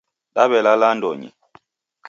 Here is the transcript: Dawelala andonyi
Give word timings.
Dawelala 0.35 0.85
andonyi 0.93 1.29